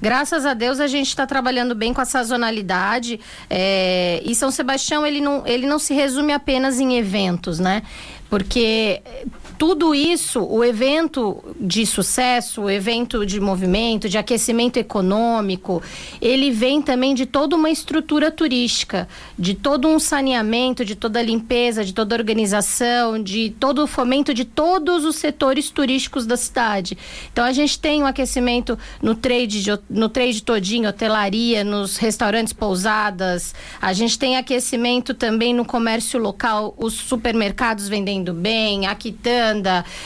Graças 0.00 0.44
a 0.44 0.52
Deus 0.52 0.78
a 0.78 0.86
gente 0.86 1.08
está 1.08 1.26
trabalhando 1.26 1.74
bem 1.74 1.94
com 1.94 2.00
a 2.00 2.04
sazonalidade. 2.04 3.18
É, 3.48 4.22
e 4.24 4.34
São 4.34 4.50
Sebastião 4.50 5.06
ele 5.06 5.20
não, 5.20 5.46
ele 5.46 5.66
não 5.66 5.78
se 5.78 5.94
resume 5.94 6.32
apenas 6.32 6.78
em 6.78 6.96
eventos, 6.96 7.58
né? 7.58 7.82
Porque 8.28 9.00
tudo 9.58 9.94
isso, 9.94 10.44
o 10.44 10.62
evento 10.62 11.42
de 11.58 11.86
sucesso, 11.86 12.62
o 12.62 12.70
evento 12.70 13.24
de 13.24 13.40
movimento, 13.40 14.08
de 14.08 14.18
aquecimento 14.18 14.76
econômico, 14.76 15.82
ele 16.20 16.50
vem 16.50 16.82
também 16.82 17.14
de 17.14 17.24
toda 17.24 17.56
uma 17.56 17.70
estrutura 17.70 18.30
turística, 18.30 19.08
de 19.38 19.54
todo 19.54 19.88
um 19.88 19.98
saneamento, 19.98 20.84
de 20.84 20.94
toda 20.94 21.20
a 21.20 21.22
limpeza, 21.22 21.84
de 21.84 21.94
toda 21.94 22.14
a 22.14 22.18
organização, 22.18 23.22
de 23.22 23.50
todo 23.58 23.82
o 23.82 23.86
fomento 23.86 24.34
de 24.34 24.44
todos 24.44 25.04
os 25.04 25.16
setores 25.16 25.70
turísticos 25.70 26.26
da 26.26 26.36
cidade. 26.36 26.98
Então 27.32 27.44
a 27.44 27.52
gente 27.52 27.78
tem 27.78 28.02
um 28.02 28.06
aquecimento 28.06 28.78
no 29.00 29.14
trade, 29.14 29.64
no 29.88 30.08
trade 30.08 30.42
todinho, 30.42 30.88
hotelaria, 30.88 31.64
nos 31.64 31.96
restaurantes 31.96 32.52
pousadas, 32.52 33.54
a 33.80 33.92
gente 33.92 34.18
tem 34.18 34.36
aquecimento 34.36 35.14
também 35.14 35.54
no 35.54 35.64
comércio 35.64 36.20
local, 36.20 36.74
os 36.76 36.92
supermercados 36.92 37.88
vendendo 37.88 38.34
bem, 38.34 38.86
a 38.86 38.94
quitanda, 38.94 39.45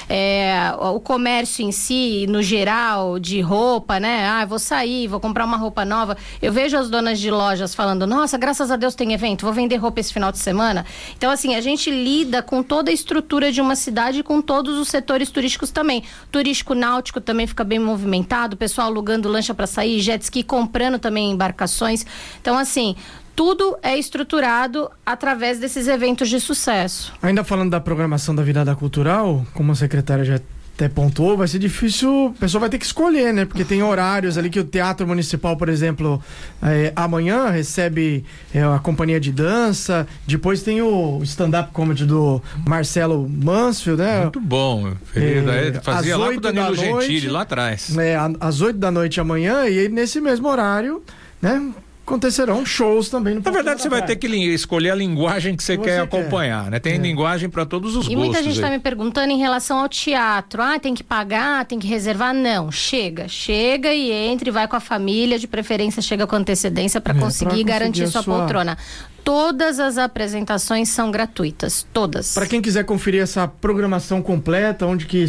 é, 0.09 0.73
o 0.79 1.01
comércio 1.01 1.65
em 1.65 1.73
si, 1.73 2.27
no 2.29 2.43
geral, 2.43 3.19
de 3.19 3.41
roupa, 3.41 3.99
né? 3.99 4.27
Ah, 4.27 4.45
vou 4.45 4.59
sair, 4.59 5.07
vou 5.07 5.21
comprar 5.21 5.45
uma 5.45 5.57
roupa 5.57 5.85
nova. 5.85 6.17
Eu 6.41 6.53
vejo 6.53 6.77
as 6.77 6.91
donas 6.91 7.19
de 7.19 7.31
lojas 7.31 7.75
falando: 7.75 8.07
nossa, 8.07 8.37
graças 8.39 8.71
a 8.71 8.77
Deus 8.77 8.95
tem 8.95 9.13
evento, 9.13 9.45
vou 9.45 9.53
vender 9.53 9.77
roupa 9.77 10.01
esse 10.01 10.13
final 10.13 10.33
de 10.33 10.39
semana. 10.39 10.85
Então, 11.17 11.31
assim, 11.31 11.55
a 11.55 11.61
gente 11.61 11.91
lida 11.91 12.43
com 12.43 12.63
toda 12.63 12.91
a 12.91 12.95
estrutura 12.95 13.53
de 13.53 13.61
uma 13.61 13.77
cidade 13.77 14.23
com 14.23 14.41
todos 14.41 14.79
os 14.79 14.89
setores 14.89 15.31
turísticos 15.31 15.71
também. 15.71 16.03
Turístico 16.31 16.75
náutico 16.75 17.21
também 17.21 17.47
fica 17.47 17.65
bem 17.65 17.79
movimentado, 17.79 18.55
o 18.55 18.59
pessoal 18.59 18.89
alugando 18.89 19.29
lancha 19.29 19.55
para 19.55 19.67
sair, 19.67 20.01
jet 20.01 20.23
ski 20.23 20.43
comprando 20.43 20.99
também 20.99 21.31
embarcações. 21.31 22.05
Então, 22.41 22.57
assim, 22.59 22.97
tudo 23.41 23.75
é 23.83 23.97
estruturado 23.97 24.91
através 25.07 25.59
desses 25.59 25.89
eventos 25.89 26.29
de 26.29 26.39
sucesso. 26.39 27.11
Ainda 27.23 27.43
falando 27.43 27.71
da 27.71 27.81
programação 27.81 28.35
da 28.35 28.43
virada 28.43 28.77
cultural, 28.77 29.47
como 29.55 29.73
a 29.73 29.75
secretária 29.75 30.23
já 30.27 30.39
até 30.75 30.91
pontuou, 30.91 31.39
vai 31.39 31.49
ser 31.49 31.59
difícil, 31.59 32.35
a 32.37 32.39
pessoa 32.39 32.61
vai 32.61 32.69
ter 32.69 32.77
que 32.77 32.85
escolher, 32.85 33.33
né? 33.33 33.47
Porque 33.47 33.65
tem 33.65 33.83
horários 33.83 34.37
ali 34.37 34.51
que 34.51 34.61
o 34.61 34.65
Teatro 34.65 35.07
Municipal, 35.07 35.57
por 35.57 35.71
exemplo, 35.71 36.23
é, 36.63 36.93
amanhã 36.95 37.49
recebe 37.49 38.27
é, 38.55 38.63
a 38.63 38.79
companhia 38.79 39.19
de 39.19 39.33
dança, 39.33 40.07
depois 40.27 40.61
tem 40.61 40.83
o 40.83 41.21
stand-up 41.23 41.73
comedy 41.73 42.05
do 42.05 42.43
Marcelo 42.67 43.27
Mansfield, 43.27 44.03
né? 44.03 44.21
Muito 44.21 44.41
bom. 44.41 44.93
É, 45.17 45.81
fazia 45.83 46.19
lá 46.19 46.29
com 46.29 46.37
o 46.37 46.41
Danilo 46.41 46.75
Gentili, 46.75 47.29
lá 47.29 47.41
atrás. 47.41 47.97
É, 47.97 48.19
às 48.39 48.61
oito 48.61 48.79
da 48.79 48.91
noite 48.91 49.19
amanhã, 49.19 49.67
e 49.67 49.79
aí 49.79 49.89
nesse 49.89 50.21
mesmo 50.21 50.47
horário, 50.47 51.03
né? 51.41 51.73
Acontecerão 52.11 52.67
shows 52.67 53.09
também 53.09 53.35
no 53.35 53.43
Na 53.45 53.51
verdade, 53.51 53.81
você 53.81 53.89
vai 53.89 54.05
ter 54.05 54.17
que 54.17 54.27
escolher 54.27 54.91
a 54.91 54.95
linguagem 54.95 55.57
que 55.57 55.63
você, 55.63 55.77
você 55.77 55.83
quer 55.83 56.01
acompanhar, 56.01 56.65
quer. 56.65 56.71
né? 56.71 56.79
Tem 56.81 56.95
é. 56.95 56.99
linguagem 56.99 57.49
para 57.49 57.65
todos 57.65 57.91
os 57.95 58.07
e 58.07 58.09
gostos. 58.09 58.13
E 58.13 58.17
muita 58.17 58.43
gente 58.43 58.57
está 58.57 58.69
me 58.69 58.79
perguntando 58.79 59.33
em 59.33 59.39
relação 59.39 59.79
ao 59.79 59.89
teatro. 59.89 60.61
Ah, 60.61 60.79
tem 60.79 60.95
que 60.95 61.05
pagar, 61.05 61.65
tem 61.65 61.79
que 61.79 61.87
reservar? 61.87 62.35
Não, 62.35 62.73
chega. 62.73 63.29
Chega 63.29 63.95
e 63.95 64.11
entre, 64.11 64.51
vai 64.51 64.67
com 64.67 64.77
a 64.77 64.81
família, 64.81 65.39
de 65.39 65.47
preferência 65.47 66.03
chega 66.03 66.27
com 66.27 66.37
antecedência 66.37 67.01
para 67.01 67.17
é, 67.17 67.21
conseguir, 67.21 67.51
conseguir 67.51 67.65
garantir 67.65 68.07
sua, 68.09 68.23
sua 68.23 68.39
poltrona. 68.39 68.77
Todas 69.23 69.79
as 69.79 69.99
apresentações 69.99 70.89
são 70.89 71.11
gratuitas, 71.11 71.87
todas. 71.93 72.35
Para 72.35 72.47
quem 72.47 72.61
quiser 72.61 72.85
conferir 72.85 73.23
essa 73.23 73.47
programação 73.47 74.23
completa, 74.23 74.87
onde 74.87 75.07
que 75.07 75.27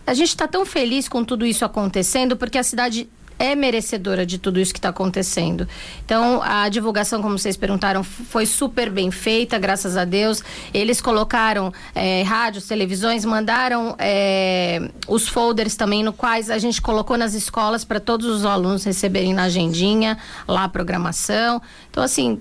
a 0.06 0.14
gente 0.14 0.28
está 0.28 0.48
tão 0.48 0.64
feliz 0.64 1.08
com 1.08 1.24
tudo 1.24 1.44
isso 1.44 1.64
acontecendo 1.64 2.36
porque 2.36 2.58
a 2.58 2.62
cidade 2.62 3.08
é 3.38 3.54
merecedora 3.54 4.24
de 4.24 4.38
tudo 4.38 4.60
isso 4.60 4.72
que 4.72 4.78
está 4.78 4.88
acontecendo. 4.88 5.66
Então, 6.04 6.40
a 6.42 6.68
divulgação, 6.68 7.22
como 7.22 7.38
vocês 7.38 7.56
perguntaram, 7.56 8.02
foi 8.02 8.46
super 8.46 8.90
bem 8.90 9.10
feita, 9.10 9.58
graças 9.58 9.96
a 9.96 10.04
Deus. 10.04 10.42
Eles 10.72 11.00
colocaram 11.00 11.72
é, 11.94 12.22
rádios, 12.22 12.66
televisões, 12.66 13.24
mandaram 13.24 13.94
é, 13.98 14.90
os 15.08 15.28
folders 15.28 15.76
também, 15.76 16.02
no 16.02 16.12
quais 16.12 16.50
a 16.50 16.58
gente 16.58 16.80
colocou 16.80 17.16
nas 17.16 17.34
escolas 17.34 17.84
para 17.84 18.00
todos 18.00 18.26
os 18.26 18.44
alunos 18.44 18.84
receberem 18.84 19.34
na 19.34 19.44
agendinha 19.44 20.18
lá 20.46 20.64
a 20.64 20.68
programação. 20.68 21.60
Então, 21.90 22.02
assim, 22.02 22.40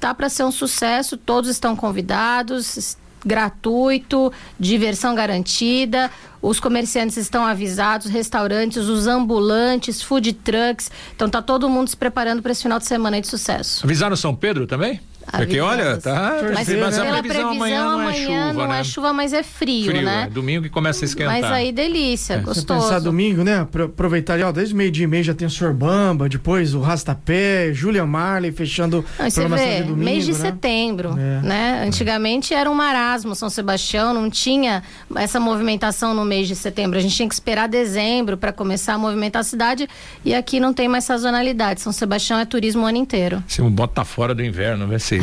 tá 0.00 0.14
para 0.14 0.28
ser 0.28 0.44
um 0.44 0.50
sucesso, 0.50 1.16
todos 1.16 1.50
estão 1.50 1.76
convidados, 1.76 2.96
gratuito, 3.24 4.32
diversão 4.58 5.14
garantida. 5.14 6.10
Os 6.42 6.58
comerciantes 6.58 7.16
estão 7.16 7.44
avisados, 7.44 8.10
restaurantes, 8.10 8.88
os 8.88 9.06
ambulantes, 9.06 10.00
food 10.02 10.32
trucks. 10.32 10.90
Então 11.14 11.28
tá 11.28 11.42
todo 11.42 11.68
mundo 11.68 11.88
se 11.88 11.96
preparando 11.96 12.42
para 12.42 12.52
esse 12.52 12.62
final 12.62 12.78
de 12.78 12.86
semana 12.86 13.20
de 13.20 13.26
sucesso. 13.26 13.84
Avisaram 13.84 14.16
São 14.16 14.34
Pedro 14.34 14.66
também? 14.66 15.00
Porque 15.36 15.60
olha, 15.60 15.96
tá. 15.96 16.38
Mas, 16.54 16.68
mas 16.68 16.98
a 16.98 17.04
previsão, 17.04 17.22
previsão 17.22 17.50
amanhã, 17.50 17.84
não 17.84 18.08
é 18.08 18.12
chuva, 18.14 18.52
não 18.52 18.68
né? 18.68 18.80
é 18.80 18.84
chuva, 18.84 19.12
mas 19.12 19.32
é 19.32 19.42
frio, 19.42 19.90
frio 19.90 20.02
né? 20.02 20.24
É. 20.26 20.30
Domingo 20.30 20.62
que 20.62 20.68
começa 20.68 21.04
a 21.04 21.06
esquentar. 21.06 21.40
Mas 21.40 21.44
aí 21.50 21.72
delícia, 21.72 22.34
é. 22.34 22.38
gostoso. 22.38 22.80
Você 22.80 22.86
pensar 22.88 22.98
domingo, 23.00 23.44
né? 23.44 23.60
Aproveitar 23.60 24.34
ali, 24.34 24.42
ó, 24.42 24.52
desde 24.52 24.74
meio 24.74 24.90
dia 24.90 25.04
e 25.04 25.06
meio 25.06 25.22
já 25.22 25.34
tem 25.34 25.46
o 25.46 25.50
Sr. 25.50 25.72
Bamba, 25.72 26.28
depois 26.28 26.74
o 26.74 26.80
Rastapé, 26.80 27.72
Julia 27.72 28.04
Marley 28.04 28.52
fechando 28.52 29.04
a 29.18 29.30
programação 29.30 29.66
vê, 29.66 29.76
de 29.76 29.82
domingo, 29.82 30.04
mês 30.04 30.24
de 30.24 30.32
né? 30.32 30.38
setembro, 30.38 31.10
é. 31.18 31.40
né? 31.46 31.84
Antigamente 31.86 32.52
era 32.54 32.70
um 32.70 32.74
marasmo 32.74 33.34
São 33.34 33.48
Sebastião, 33.48 34.12
não 34.12 34.28
tinha 34.28 34.82
essa 35.14 35.38
movimentação 35.38 36.14
no 36.14 36.24
mês 36.24 36.48
de 36.48 36.56
setembro. 36.56 36.98
A 36.98 37.02
gente 37.02 37.14
tinha 37.14 37.28
que 37.28 37.34
esperar 37.34 37.68
dezembro 37.68 38.36
para 38.36 38.52
começar 38.52 38.94
a 38.94 38.98
movimentar 38.98 39.40
a 39.40 39.44
cidade 39.44 39.88
e 40.24 40.34
aqui 40.34 40.58
não 40.58 40.72
tem 40.74 40.88
mais 40.88 41.04
sazonalidade. 41.04 41.80
São 41.80 41.92
Sebastião 41.92 42.38
é 42.38 42.44
turismo 42.44 42.82
o 42.82 42.86
ano 42.86 42.98
inteiro. 42.98 43.42
Se 43.46 43.62
um 43.62 43.70
bota 43.70 44.04
fora 44.04 44.34
do 44.34 44.42
inverno, 44.42 44.86
vai 44.86 44.98
ser 44.98 45.19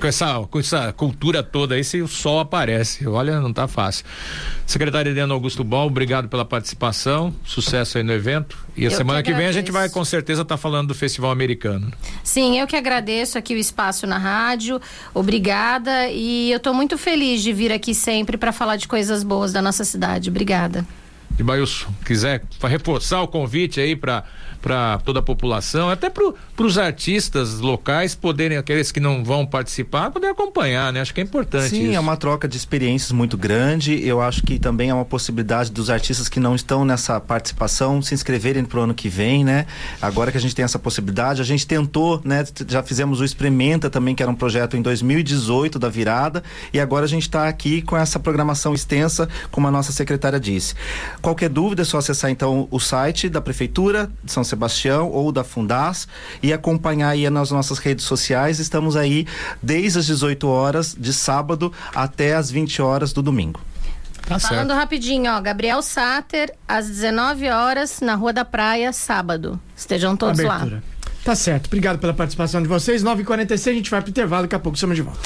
com, 0.00 0.06
essa, 0.06 0.46
com 0.50 0.58
essa 0.58 0.92
cultura 0.92 1.42
toda 1.42 1.74
aí, 1.74 1.84
se 1.84 2.00
o 2.00 2.08
sol 2.08 2.40
aparece. 2.40 3.06
Olha, 3.06 3.40
não 3.40 3.52
tá 3.52 3.66
fácil. 3.68 4.04
Secretário 4.66 5.10
Edeno 5.10 5.34
Augusto 5.34 5.64
Bol, 5.64 5.86
obrigado 5.86 6.28
pela 6.28 6.44
participação. 6.44 7.34
Sucesso 7.44 7.98
aí 7.98 8.04
no 8.04 8.12
evento. 8.12 8.56
E 8.76 8.86
a 8.86 8.90
eu 8.90 8.96
semana 8.96 9.22
que, 9.22 9.30
que, 9.30 9.36
vem 9.36 9.46
a 9.46 9.52
gente 9.52 9.70
vai 9.70 9.88
com 9.88 10.04
certeza 10.04 10.42
estar 10.42 10.54
tá 10.54 10.58
falando 10.58 10.88
do 10.88 10.94
Festival 10.94 11.30
Americano. 11.30 11.92
Sim, 12.22 12.58
eu 12.58 12.66
que 12.66 12.76
agradeço 12.76 13.36
aqui 13.36 13.54
o 13.54 13.58
espaço 13.58 14.06
na 14.06 14.18
rádio. 14.18 14.80
Obrigada. 15.12 16.08
E 16.08 16.50
eu 16.50 16.56
estou 16.56 16.72
muito 16.72 16.96
feliz 16.96 17.42
de 17.42 17.52
vir 17.52 17.72
aqui 17.72 17.94
sempre 17.94 18.36
para 18.36 18.52
falar 18.52 18.76
de 18.76 18.86
coisas 18.86 19.22
boas 19.22 19.52
da 19.52 19.60
nossa 19.60 19.84
cidade. 19.84 20.30
Obrigada. 20.30 20.86
E 21.38 21.42
Bailson, 21.42 21.88
quiser 22.04 22.42
reforçar 22.62 23.22
o 23.22 23.28
convite 23.28 23.80
aí 23.80 23.96
para 23.96 24.24
para 24.60 24.98
toda 24.98 25.20
a 25.20 25.22
população, 25.22 25.90
até 25.90 26.10
para 26.10 26.32
os 26.58 26.78
artistas 26.78 27.60
locais 27.60 28.14
poderem, 28.14 28.58
aqueles 28.58 28.92
que 28.92 29.00
não 29.00 29.24
vão 29.24 29.46
participar, 29.46 30.10
poder 30.10 30.28
acompanhar, 30.28 30.92
né? 30.92 31.00
Acho 31.00 31.14
que 31.14 31.20
é 31.20 31.24
importante. 31.24 31.70
Sim, 31.70 31.88
isso. 31.88 31.96
é 31.96 32.00
uma 32.00 32.16
troca 32.16 32.46
de 32.46 32.56
experiências 32.56 33.12
muito 33.12 33.36
grande. 33.36 34.06
Eu 34.06 34.20
acho 34.20 34.42
que 34.42 34.58
também 34.58 34.90
é 34.90 34.94
uma 34.94 35.04
possibilidade 35.04 35.70
dos 35.70 35.90
artistas 35.90 36.28
que 36.28 36.38
não 36.38 36.54
estão 36.54 36.84
nessa 36.84 37.20
participação 37.20 38.02
se 38.02 38.14
inscreverem 38.14 38.64
para 38.64 38.80
o 38.80 38.82
ano 38.82 38.94
que 38.94 39.08
vem, 39.08 39.44
né? 39.44 39.66
Agora 40.00 40.30
que 40.30 40.38
a 40.38 40.40
gente 40.40 40.54
tem 40.54 40.64
essa 40.64 40.78
possibilidade, 40.78 41.40
a 41.40 41.44
gente 41.44 41.66
tentou, 41.66 42.20
né? 42.24 42.44
Já 42.68 42.82
fizemos 42.82 43.20
o 43.20 43.24
Experimenta 43.24 43.88
também, 43.88 44.14
que 44.14 44.22
era 44.22 44.30
um 44.30 44.34
projeto 44.34 44.76
em 44.76 44.82
2018 44.82 45.78
da 45.78 45.88
virada, 45.88 46.42
e 46.72 46.80
agora 46.80 47.04
a 47.04 47.08
gente 47.08 47.22
está 47.22 47.48
aqui 47.48 47.82
com 47.82 47.96
essa 47.96 48.18
programação 48.18 48.74
extensa, 48.74 49.28
como 49.50 49.66
a 49.66 49.70
nossa 49.70 49.92
secretária 49.92 50.38
disse. 50.38 50.74
Qualquer 51.22 51.48
dúvida 51.48 51.82
é 51.82 51.84
só 51.84 51.98
acessar 51.98 52.30
então 52.30 52.68
o 52.70 52.78
site 52.78 53.28
da 53.28 53.40
Prefeitura 53.40 54.10
de 54.22 54.32
São 54.32 54.44
Sebastião 54.50 55.08
ou 55.10 55.32
da 55.32 55.42
Fundas 55.42 56.06
e 56.42 56.52
acompanhar 56.52 57.08
aí 57.10 57.28
nas 57.30 57.50
nossas 57.50 57.78
redes 57.78 58.04
sociais. 58.04 58.58
Estamos 58.58 58.96
aí 58.96 59.26
desde 59.62 59.98
as 60.00 60.06
18 60.06 60.46
horas 60.46 60.94
de 60.98 61.12
sábado 61.12 61.72
até 61.94 62.34
as 62.34 62.50
20 62.50 62.82
horas 62.82 63.12
do 63.12 63.22
domingo. 63.22 63.60
Tá 64.26 64.38
Falando 64.38 64.68
certo. 64.68 64.78
rapidinho, 64.78 65.32
ó, 65.32 65.40
Gabriel 65.40 65.82
Sater, 65.82 66.54
às 66.68 66.86
19 66.86 67.48
horas, 67.48 68.00
na 68.00 68.14
Rua 68.14 68.32
da 68.32 68.44
Praia, 68.44 68.92
sábado. 68.92 69.58
Estejam 69.76 70.14
todos 70.16 70.38
Abertura. 70.38 70.76
lá. 70.76 70.82
Tá 71.24 71.34
certo. 71.34 71.66
Obrigado 71.66 71.98
pela 71.98 72.14
participação 72.14 72.62
de 72.62 72.68
vocês. 72.68 73.02
9h46, 73.02 73.70
a 73.70 73.74
gente 73.74 73.90
vai 73.90 74.00
pro 74.00 74.10
intervalo, 74.10 74.42
daqui 74.42 74.54
a 74.54 74.58
pouco 74.58 74.76
estamos 74.76 74.94
de 74.96 75.02
volta. 75.02 75.20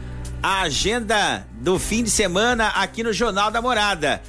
a 0.42 0.62
agenda 0.62 1.46
do 1.52 1.78
fim 1.78 2.04
de 2.04 2.10
semana 2.10 2.70
aqui 2.70 3.04
no 3.04 3.12
Jornal 3.12 3.52
da 3.52 3.62
Morada. 3.62 4.22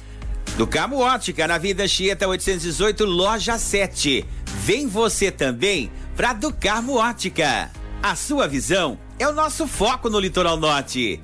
Ducamo 0.57 0.99
Ótica, 0.99 1.47
na 1.47 1.57
Vida 1.57 1.87
Chieta 1.87 2.27
818, 2.27 3.05
loja 3.05 3.57
7. 3.57 4.25
Vem 4.65 4.85
você 4.85 5.31
também 5.31 5.89
pra 6.13 6.33
Ducamo 6.33 6.97
Ótica. 6.97 7.71
A 8.03 8.17
sua 8.17 8.49
visão 8.49 8.99
é 9.17 9.25
o 9.25 9.31
nosso 9.31 9.65
foco 9.65 10.09
no 10.09 10.19
Litoral 10.19 10.57
Norte. 10.57 11.21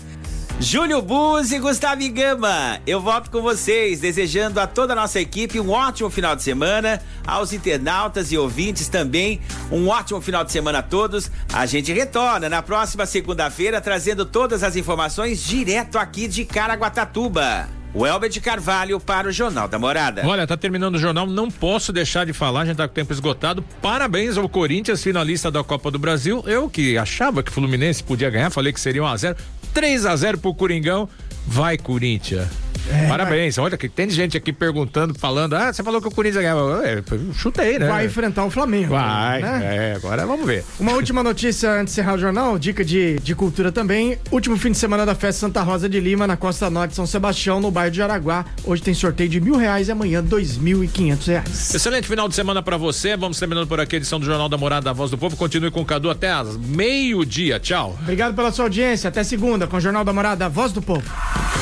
Júlio 0.59 1.03
Buz 1.03 1.51
e 1.51 1.59
Gustavo 1.59 2.01
Gama, 2.11 2.79
eu 2.87 2.99
volto 2.99 3.29
com 3.29 3.43
vocês, 3.43 3.99
desejando 3.99 4.59
a 4.59 4.65
toda 4.65 4.93
a 4.93 4.95
nossa 4.95 5.19
equipe 5.19 5.59
um 5.59 5.69
ótimo 5.69 6.09
final 6.09 6.35
de 6.35 6.41
semana, 6.41 6.99
aos 7.27 7.53
internautas 7.53 8.31
e 8.31 8.37
ouvintes 8.39 8.87
também, 8.87 9.39
um 9.71 9.87
ótimo 9.87 10.19
final 10.19 10.43
de 10.43 10.51
semana 10.51 10.79
a 10.79 10.81
todos. 10.81 11.29
A 11.53 11.67
gente 11.67 11.93
retorna 11.93 12.49
na 12.49 12.63
próxima 12.63 13.05
segunda-feira 13.05 13.79
trazendo 13.79 14.25
todas 14.25 14.63
as 14.63 14.75
informações 14.75 15.45
direto 15.45 15.99
aqui 15.99 16.27
de 16.27 16.43
Caraguatatuba. 16.43 17.69
O 17.93 18.05
Elber 18.05 18.29
de 18.29 18.41
Carvalho 18.41 18.99
para 18.99 19.27
o 19.27 19.31
Jornal 19.31 19.67
da 19.67 19.79
Morada. 19.79 20.21
Olha, 20.25 20.45
tá 20.45 20.57
terminando 20.57 20.95
o 20.95 20.99
jornal, 20.99 21.25
não 21.25 21.49
posso 21.49 21.93
deixar 21.93 22.25
de 22.25 22.33
falar, 22.33 22.61
a 22.61 22.65
gente 22.65 22.77
tá 22.77 22.87
com 22.87 22.91
o 22.91 22.95
tempo 22.95 23.13
esgotado. 23.13 23.63
Parabéns 23.81 24.37
ao 24.37 24.49
Corinthians, 24.49 25.01
finalista 25.01 25.49
da 25.49 25.63
Copa 25.63 25.89
do 25.89 25.97
Brasil. 25.97 26.43
Eu 26.45 26.69
que 26.69 26.97
achava 26.97 27.41
que 27.41 27.49
o 27.49 27.53
Fluminense 27.53 28.03
podia 28.03 28.29
ganhar, 28.29 28.49
falei 28.49 28.73
que 28.73 28.79
seria 28.79 29.03
1 29.03 29.07
a 29.07 29.17
0 29.17 29.37
3 29.77 30.07
a 30.07 30.15
0 30.15 30.39
pro 30.39 30.55
Coringão. 30.55 31.07
Vai, 31.45 31.77
Corinthians. 31.77 32.66
É, 32.89 33.07
Parabéns. 33.07 33.55
Vai. 33.55 33.65
Olha, 33.65 33.77
que 33.77 33.89
tem 33.89 34.09
gente 34.09 34.37
aqui 34.37 34.51
perguntando, 34.53 35.13
falando, 35.13 35.55
ah, 35.55 35.71
você 35.71 35.83
falou 35.83 36.01
que 36.01 36.07
o 36.07 36.11
Corinthians 36.11 36.43
ganhava. 36.43 36.87
É, 36.87 37.03
chutei, 37.33 37.79
né? 37.79 37.87
Vai 37.87 38.05
enfrentar 38.05 38.45
o 38.45 38.49
Flamengo. 38.49 38.89
Vai, 38.89 39.41
né? 39.41 39.91
é, 39.91 39.95
agora 39.95 40.25
vamos 40.25 40.45
ver. 40.45 40.63
Uma 40.79 40.93
última 40.93 41.23
notícia 41.23 41.71
antes 41.71 41.93
de 41.93 42.01
encerrar 42.01 42.15
o 42.15 42.19
jornal, 42.19 42.57
dica 42.57 42.83
de, 42.83 43.19
de 43.19 43.35
cultura 43.35 43.71
também. 43.71 44.17
Último 44.31 44.57
fim 44.57 44.71
de 44.71 44.77
semana 44.77 45.05
da 45.05 45.15
festa 45.15 45.41
Santa 45.41 45.61
Rosa 45.61 45.87
de 45.87 45.99
Lima, 45.99 46.27
na 46.27 46.37
Costa 46.37 46.69
Norte, 46.69 46.95
São 46.95 47.05
Sebastião, 47.05 47.59
no 47.59 47.71
bairro 47.71 47.91
de 47.91 48.01
Araguá. 48.01 48.45
Hoje 48.63 48.81
tem 48.81 48.93
sorteio 48.93 49.29
de 49.29 49.39
mil 49.39 49.55
reais 49.55 49.87
e 49.87 49.91
amanhã 49.91 50.23
dois 50.23 50.57
mil 50.57 50.83
e 50.83 50.87
quinhentos 50.87 51.27
reais. 51.27 51.73
Excelente 51.73 52.07
final 52.07 52.27
de 52.27 52.35
semana 52.35 52.61
para 52.61 52.77
você. 52.77 53.15
Vamos 53.15 53.39
terminando 53.39 53.67
por 53.67 53.79
aqui 53.79 53.95
a 53.95 53.97
edição 53.97 54.19
do 54.19 54.25
Jornal 54.25 54.49
da 54.49 54.57
Morada 54.57 54.85
da 54.85 54.93
Voz 54.93 55.11
do 55.11 55.17
Povo. 55.17 55.35
Continue 55.35 55.71
com 55.71 55.81
o 55.81 55.85
Cadu 55.85 56.09
até 56.09 56.31
às 56.31 56.55
meio-dia. 56.57 57.59
Tchau. 57.59 57.97
Obrigado 58.01 58.35
pela 58.35 58.51
sua 58.51 58.65
audiência. 58.65 59.07
Até 59.07 59.23
segunda 59.23 59.67
com 59.67 59.77
o 59.77 59.79
Jornal 59.79 60.03
da 60.03 60.13
Morada, 60.13 60.37
da 60.37 60.49
Voz 60.49 60.71
do 60.71 60.81
Povo. 60.81 61.03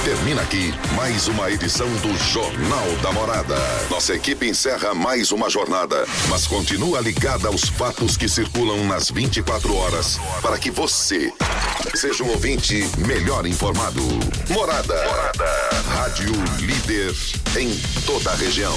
Termina 0.03 0.41
aqui 0.41 0.73
mais 1.05 1.27
uma 1.27 1.51
edição 1.51 1.87
do 1.97 2.17
Jornal 2.17 2.87
da 3.03 3.11
Morada. 3.11 3.55
Nossa 3.91 4.15
equipe 4.15 4.47
encerra 4.49 4.95
mais 4.95 5.31
uma 5.31 5.51
jornada, 5.51 6.03
mas 6.29 6.47
continua 6.47 6.99
ligada 6.99 7.47
aos 7.47 7.69
fatos 7.69 8.17
que 8.17 8.27
circulam 8.27 8.83
nas 8.87 9.11
24 9.11 9.75
horas 9.75 10.19
para 10.41 10.57
que 10.57 10.71
você 10.71 11.31
seja 11.93 12.23
um 12.23 12.29
ouvinte 12.29 12.89
melhor 13.05 13.45
informado. 13.45 14.01
Morada. 14.49 14.95
Morada. 15.05 15.45
Rádio 15.93 16.31
líder 16.61 17.13
em 17.55 17.69
toda 18.07 18.31
a 18.31 18.35
região. 18.35 18.75